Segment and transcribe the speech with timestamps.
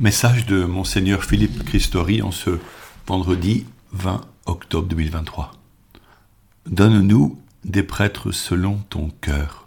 [0.00, 2.60] Message de Monseigneur Philippe Christori en ce
[3.08, 5.50] vendredi 20 octobre 2023.
[6.66, 9.66] Donne-nous des prêtres selon ton cœur.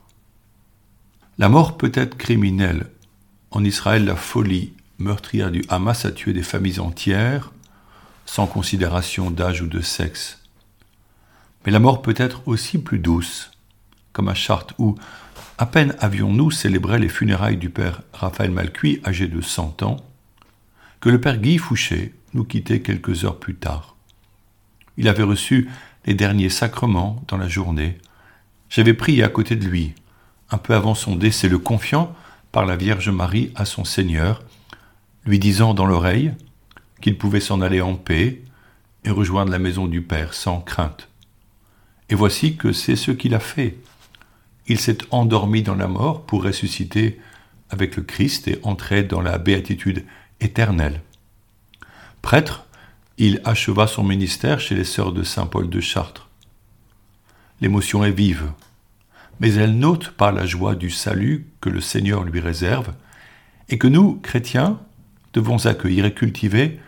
[1.38, 2.88] La mort peut être criminelle.
[3.52, 7.52] En Israël, la folie meurtrière du Hamas a tué des familles entières
[8.25, 10.39] sans considération d'âge ou de sexe.
[11.66, 13.52] Mais la mort peut être aussi plus douce,
[14.13, 14.95] comme à Chartres où,
[15.57, 19.98] à peine avions-nous célébré les funérailles du père Raphaël Malcuit, âgé de 100 ans,
[21.02, 23.96] que le père Guy Fouché nous quittait quelques heures plus tard.
[24.97, 25.69] Il avait reçu
[26.05, 27.97] les derniers sacrements dans la journée.
[28.69, 29.93] J'avais pris à côté de lui,
[30.51, 32.16] un peu avant son décès, le confiant
[32.52, 34.44] par la Vierge Marie à son Seigneur,
[35.25, 36.33] lui disant dans l'oreille
[37.02, 38.42] qu'il pouvait s'en aller en paix
[39.03, 41.09] et rejoindre la maison du Père sans crainte.
[42.09, 43.78] Et voici que c'est ce qu'il a fait.
[44.67, 47.20] Il s'est endormi dans la mort pour ressusciter
[47.72, 50.06] avec le Christ et entrer dans la béatitude
[50.41, 51.02] éternel.
[52.22, 52.66] Prêtre,
[53.17, 56.28] il acheva son ministère chez les sœurs de Saint Paul de Chartres.
[57.61, 58.52] L'émotion est vive,
[59.39, 62.94] mais elle note par la joie du salut que le Seigneur lui réserve
[63.70, 64.80] et que nous, chrétiens,
[65.33, 66.80] devons accueillir et cultiver,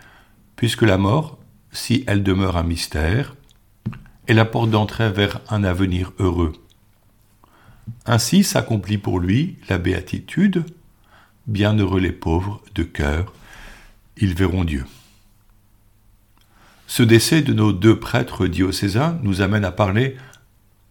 [0.56, 1.38] puisque la mort,
[1.72, 3.34] si elle demeure un mystère,
[4.26, 6.52] est la porte d'entrée vers un avenir heureux.
[8.06, 10.64] Ainsi s'accomplit pour lui la béatitude,
[11.46, 13.32] bienheureux les pauvres de cœur,
[14.16, 14.84] ils verront Dieu.
[16.86, 20.16] Ce décès de nos deux prêtres diocésains nous amène à parler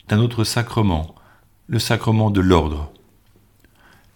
[0.08, 1.16] d'un autre sacrement,
[1.68, 2.92] le sacrement de l'ordre.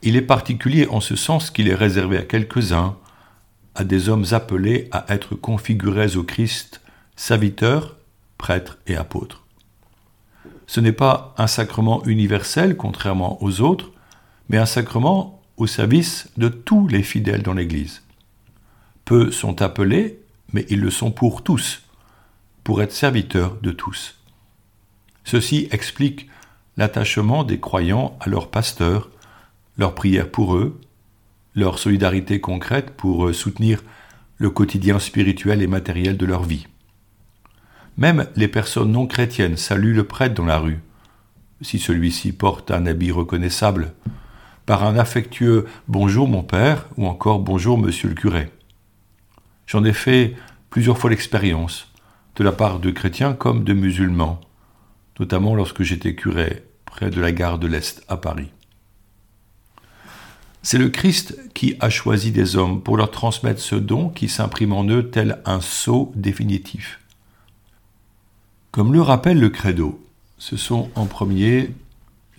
[0.01, 2.97] Il est particulier en ce sens qu'il est réservé à quelques-uns,
[3.75, 6.81] à des hommes appelés à être configurés au Christ,
[7.15, 7.95] serviteurs,
[8.37, 9.45] prêtres et apôtres.
[10.65, 13.91] Ce n'est pas un sacrement universel, contrairement aux autres,
[14.49, 18.01] mais un sacrement au service de tous les fidèles dans l'Église.
[19.07, 20.19] Peu sont appelés,
[20.51, 21.83] mais ils le sont pour tous,
[22.65, 24.19] pour être serviteurs de tous.
[25.23, 26.27] Ceci explique
[26.75, 29.09] l'attachement des croyants à leurs pasteurs,
[29.77, 30.77] leur prière pour eux,
[31.55, 33.81] leur solidarité concrète pour soutenir
[34.39, 36.67] le quotidien spirituel et matériel de leur vie.
[37.95, 40.81] Même les personnes non chrétiennes saluent le prêtre dans la rue,
[41.61, 43.93] si celui-ci porte un habit reconnaissable,
[44.65, 48.51] par un affectueux Bonjour mon père ou encore Bonjour monsieur le curé.
[49.67, 50.33] J'en ai fait
[50.69, 51.91] plusieurs fois l'expérience,
[52.37, 54.39] de la part de chrétiens comme de musulmans,
[55.19, 58.49] notamment lorsque j'étais curé près de la gare de l'Est à Paris.
[60.63, 64.73] C'est le Christ qui a choisi des hommes pour leur transmettre ce don qui s'imprime
[64.73, 66.99] en eux tel un sceau définitif.
[68.71, 70.01] Comme le rappelle le credo,
[70.37, 71.71] ce sont en premier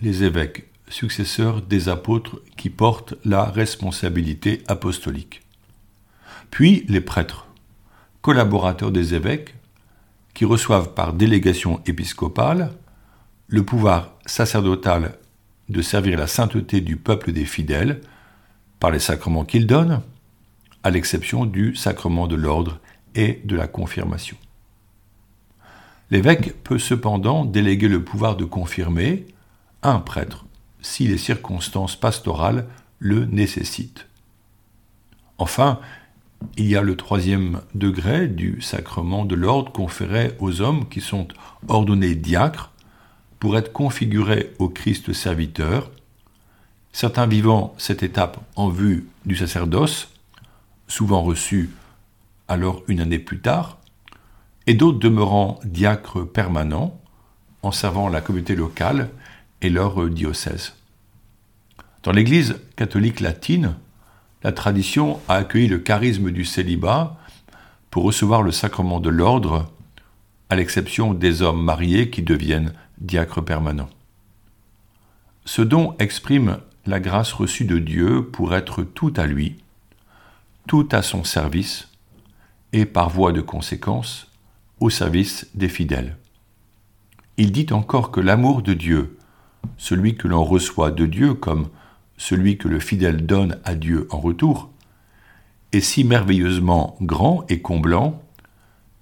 [0.01, 5.41] les évêques, successeurs des apôtres, qui portent la responsabilité apostolique
[6.51, 7.47] puis les prêtres,
[8.21, 9.55] collaborateurs des évêques,
[10.33, 12.71] qui reçoivent par délégation épiscopale
[13.47, 15.17] le pouvoir sacerdotal
[15.69, 18.01] de servir la sainteté du peuple des fidèles
[18.79, 20.01] par les sacrements qu'ils donnent,
[20.83, 22.79] à l'exception du sacrement de l'ordre
[23.15, 24.37] et de la confirmation.
[26.11, 29.25] L'évêque peut cependant déléguer le pouvoir de confirmer
[29.83, 30.45] un prêtre
[30.81, 32.65] si les circonstances pastorales
[32.99, 34.07] le nécessitent.
[35.37, 35.79] Enfin,
[36.57, 41.27] il y a le troisième degré du sacrement de l'ordre conféré aux hommes qui sont
[41.67, 42.71] ordonnés diacres
[43.39, 45.91] pour être configurés au Christ serviteur,
[46.91, 50.09] certains vivant cette étape en vue du sacerdoce,
[50.87, 51.69] souvent reçus
[52.47, 53.77] alors une année plus tard,
[54.67, 56.99] et d'autres demeurant diacres permanents
[57.61, 59.09] en servant la communauté locale
[59.61, 60.73] et leur diocèse.
[62.03, 63.75] Dans l'Église catholique latine,
[64.43, 67.17] la tradition a accueilli le charisme du célibat
[67.91, 69.71] pour recevoir le sacrement de l'ordre,
[70.49, 73.89] à l'exception des hommes mariés qui deviennent diacres permanents.
[75.45, 79.57] Ce don exprime la grâce reçue de Dieu pour être tout à lui,
[80.67, 81.89] tout à son service,
[82.71, 84.27] et par voie de conséquence,
[84.79, 86.17] au service des fidèles.
[87.37, 89.17] Il dit encore que l'amour de Dieu,
[89.77, 91.69] celui que l'on reçoit de Dieu comme
[92.19, 94.69] celui que le fidèle donne à Dieu en retour,
[95.71, 98.21] est si merveilleusement grand et comblant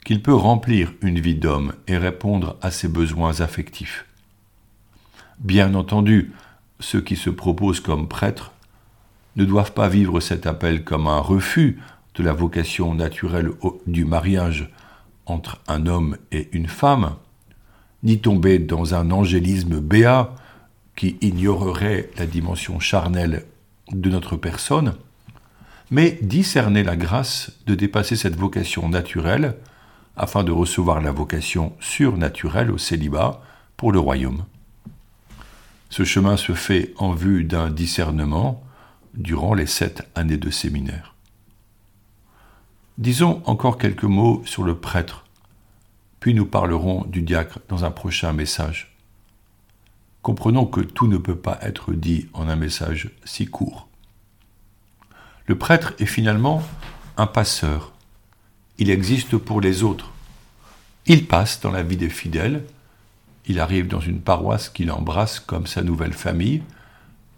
[0.05, 4.05] qu'il peut remplir une vie d'homme et répondre à ses besoins affectifs.
[5.39, 6.31] Bien entendu,
[6.79, 8.53] ceux qui se proposent comme prêtres
[9.35, 11.79] ne doivent pas vivre cet appel comme un refus
[12.15, 13.51] de la vocation naturelle
[13.87, 14.69] du mariage
[15.25, 17.15] entre un homme et une femme,
[18.03, 20.35] ni tomber dans un angélisme béat
[20.97, 23.45] qui ignorerait la dimension charnelle
[23.91, 24.95] de notre personne,
[25.91, 29.55] mais discerner la grâce de dépasser cette vocation naturelle
[30.17, 33.41] afin de recevoir la vocation surnaturelle au célibat
[33.77, 34.43] pour le royaume.
[35.89, 38.63] Ce chemin se fait en vue d'un discernement
[39.13, 41.13] durant les sept années de séminaire.
[42.97, 45.25] Disons encore quelques mots sur le prêtre,
[46.19, 48.96] puis nous parlerons du diacre dans un prochain message.
[50.21, 53.87] Comprenons que tout ne peut pas être dit en un message si court.
[55.45, 56.61] Le prêtre est finalement
[57.15, 57.93] un passeur.
[58.77, 60.11] Il existe pour les autres.
[61.05, 62.63] Il passe dans la vie des fidèles.
[63.45, 66.63] Il arrive dans une paroisse qu'il embrasse comme sa nouvelle famille.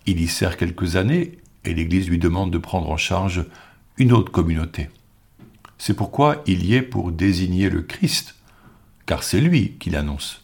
[0.07, 3.45] Il y sert quelques années et l'Église lui demande de prendre en charge
[3.97, 4.89] une autre communauté.
[5.77, 8.35] C'est pourquoi il y est pour désigner le Christ,
[9.05, 10.41] car c'est lui qui l'annonce,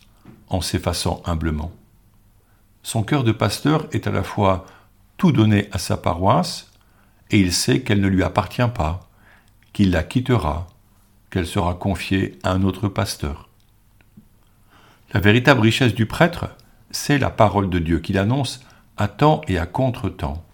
[0.50, 1.72] en s'effaçant humblement.
[2.86, 4.64] Son cœur de pasteur est à la fois
[5.18, 6.70] tout donné à sa paroisse,
[7.32, 9.10] et il sait qu'elle ne lui appartient pas,
[9.74, 10.68] qu'il la quittera,
[11.32, 13.50] qu'elle sera confiée à un autre pasteur.
[15.16, 16.46] La véritable richesse du prêtre,
[16.92, 18.64] c'est la parole de Dieu qu'il annonce
[18.98, 20.46] à temps et à contre-temps,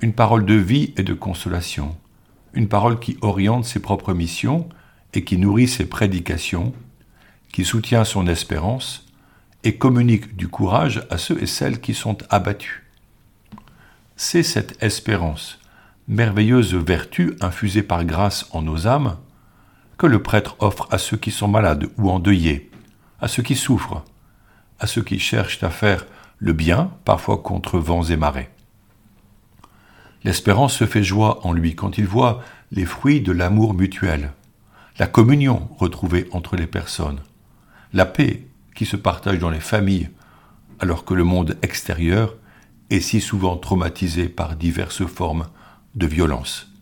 [0.00, 1.96] une parole de vie et de consolation,
[2.54, 4.68] une parole qui oriente ses propres missions
[5.14, 6.74] et qui nourrit ses prédications,
[7.52, 9.06] qui soutient son espérance
[9.64, 12.82] et communique du courage à ceux et celles qui sont abattus.
[14.16, 15.58] C'est cette espérance,
[16.08, 19.16] merveilleuse vertu infusée par grâce en nos âmes,
[19.98, 22.70] que le prêtre offre à ceux qui sont malades ou endeuillés,
[23.20, 24.04] à ceux qui souffrent,
[24.80, 26.06] à ceux qui cherchent à faire
[26.38, 28.50] le bien, parfois contre vents et marées.
[30.24, 32.42] L'espérance se fait joie en lui quand il voit
[32.72, 34.32] les fruits de l'amour mutuel,
[34.98, 37.20] la communion retrouvée entre les personnes,
[37.92, 40.10] la paix qui se partage dans les familles,
[40.80, 42.34] alors que le monde extérieur
[42.90, 45.46] est si souvent traumatisé par diverses formes
[45.94, 46.72] de violence.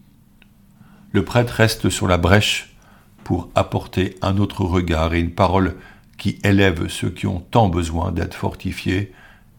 [1.13, 2.75] Le prêtre reste sur la brèche
[3.25, 5.77] pour apporter un autre regard et une parole
[6.17, 9.13] qui élève ceux qui ont tant besoin d'être fortifiés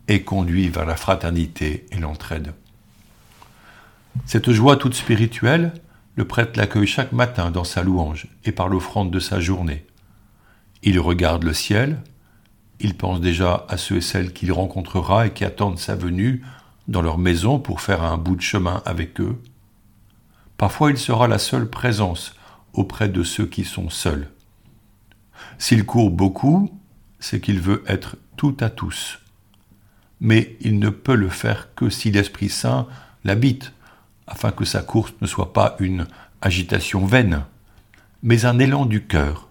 [0.07, 2.54] et conduit vers la fraternité et l'entraide.
[4.25, 5.74] Cette joie toute spirituelle,
[6.16, 9.86] le prêtre l'accueille chaque matin dans sa louange et par l'offrande de sa journée.
[10.83, 12.01] Il regarde le ciel,
[12.83, 16.44] il pense déjà à ceux et celles qu'il rencontrera et qui attendent sa venue
[16.88, 19.42] dans leur maison pour faire un bout de chemin avec eux.
[20.57, 22.36] Parfois il sera la seule présence
[22.74, 24.30] auprès de ceux qui sont seuls.
[25.57, 26.72] S'il court beaucoup,
[27.19, 29.19] c'est qu'il veut être tout à tous.
[30.19, 32.88] Mais il ne peut le faire que si l'Esprit Saint
[33.24, 33.74] l'habite,
[34.28, 36.07] afin que sa course ne soit pas une
[36.42, 37.44] agitation vaine,
[38.24, 39.50] mais un élan du cœur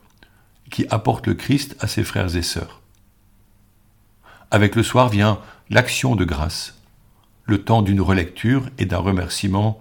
[0.71, 2.80] qui apporte le Christ à ses frères et sœurs.
[4.51, 5.39] Avec le soir vient
[5.69, 6.81] l'action de grâce,
[7.45, 9.79] le temps d'une relecture et d'un remerciement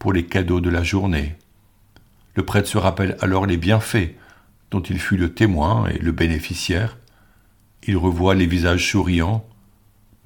[0.00, 1.36] pour les cadeaux de la journée.
[2.34, 4.14] Le prêtre se rappelle alors les bienfaits
[4.70, 6.98] dont il fut le témoin et le bénéficiaire.
[7.84, 9.46] Il revoit les visages souriants,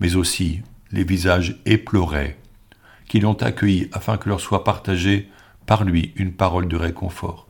[0.01, 2.39] mais aussi les visages éplorés
[3.09, 5.31] qui l'ont accueilli afin que leur soit partagée
[5.67, 7.47] par lui une parole de réconfort.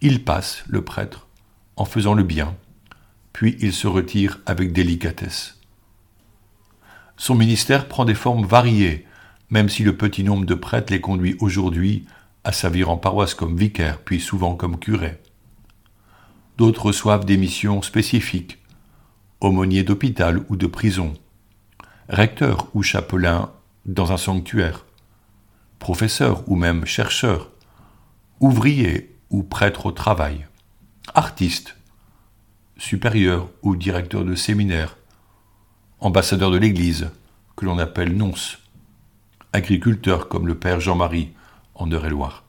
[0.00, 1.26] Il passe, le prêtre,
[1.76, 2.54] en faisant le bien,
[3.32, 5.58] puis il se retire avec délicatesse.
[7.16, 9.06] Son ministère prend des formes variées,
[9.50, 12.06] même si le petit nombre de prêtres les conduit aujourd'hui
[12.44, 15.18] à servir en paroisse comme vicaire, puis souvent comme curé.
[16.56, 18.58] D'autres reçoivent des missions spécifiques,
[19.40, 21.14] aumôniers d'hôpital ou de prison,
[22.08, 23.50] recteurs ou chapelains
[23.86, 24.84] dans un sanctuaire,
[25.78, 27.50] professeur ou même chercheur,
[28.40, 30.46] ouvrier ou prêtre au travail,
[31.14, 31.76] artiste,
[32.80, 34.96] supérieur ou directeur de séminaire,
[36.00, 37.10] ambassadeur de l'Église,
[37.54, 38.58] que l'on appelle nonce,
[39.52, 41.30] agriculteur comme le père Jean-Marie
[41.76, 42.42] en Eure-et-Loire.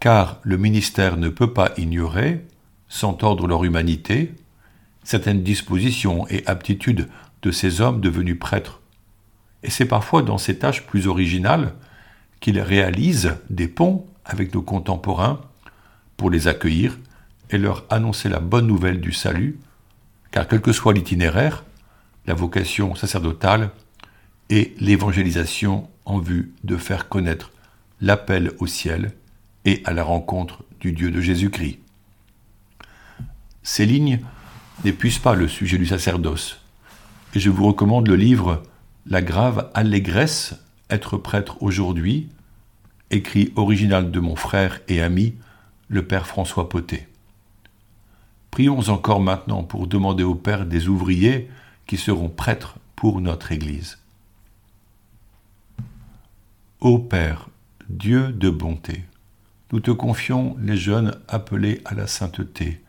[0.00, 2.46] Car le ministère ne peut pas ignorer,
[2.88, 4.34] sans tordre leur humanité,
[5.02, 7.08] certaines dispositions et aptitudes
[7.42, 8.80] de ces hommes devenus prêtres
[9.64, 11.72] et c'est parfois dans ces tâches plus originales
[12.38, 15.40] qu'il réalise des ponts avec nos contemporains
[16.16, 16.98] pour les accueillir
[17.54, 19.60] et leur annoncer la bonne nouvelle du salut,
[20.32, 21.64] car quel que soit l'itinéraire,
[22.26, 23.70] la vocation sacerdotale
[24.50, 27.52] et l'évangélisation en vue de faire connaître
[28.00, 29.12] l'appel au ciel
[29.64, 31.78] et à la rencontre du Dieu de Jésus-Christ.
[33.62, 34.18] Ces lignes
[34.84, 36.60] n'épuisent pas le sujet du sacerdoce,
[37.36, 38.64] et je vous recommande le livre
[39.06, 40.56] la grave allégresse,
[40.90, 42.28] être prêtre aujourd'hui,
[43.10, 45.34] écrit original de mon frère et ami,
[45.88, 47.06] le Père François Potet.
[48.54, 51.50] Prions encore maintenant pour demander au Père des ouvriers
[51.88, 53.98] qui seront prêtres pour notre Église.
[56.78, 57.48] Ô Père,
[57.88, 59.06] Dieu de bonté,
[59.72, 62.80] nous te confions les jeunes appelés à la sainteté.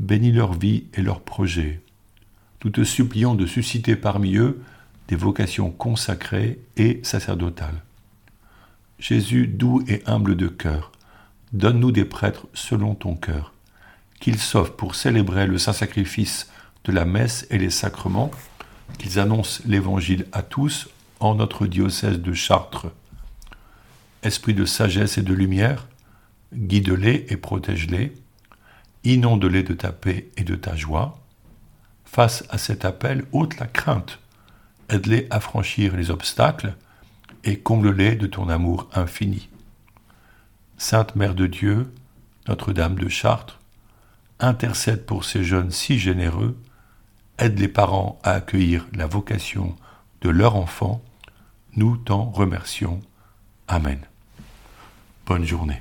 [0.00, 1.80] Bénis leur vie et leurs projets.
[2.64, 4.60] Nous te supplions de susciter parmi eux
[5.06, 7.84] des vocations consacrées et sacerdotales.
[8.98, 10.90] Jésus doux et humble de cœur,
[11.52, 13.52] donne-nous des prêtres selon ton cœur,
[14.20, 16.50] qu'ils s'offrent pour célébrer le saint sacrifice
[16.84, 18.30] de la messe et les sacrements,
[18.98, 20.88] qu'ils annoncent l'Évangile à tous
[21.20, 22.86] en notre diocèse de Chartres.
[24.22, 25.86] Esprit de sagesse et de lumière,
[26.54, 28.12] guide-les et protège-les,
[29.04, 31.18] inonde-les de ta paix et de ta joie.
[32.04, 34.18] Face à cet appel, ôte la crainte,
[34.88, 36.74] aide-les à franchir les obstacles
[37.44, 39.48] et comble-les de ton amour infini.
[40.78, 41.92] Sainte Mère de Dieu,
[42.48, 43.57] Notre-Dame de Chartres,
[44.40, 46.56] intercède pour ces jeunes si généreux,
[47.38, 49.76] aide les parents à accueillir la vocation
[50.20, 51.02] de leur enfant,
[51.76, 53.00] nous t'en remercions.
[53.68, 54.00] Amen.
[55.26, 55.80] Bonne journée.